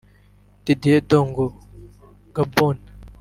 [0.65, 1.31] Didier Ndong
[2.35, 2.75] (Gabon)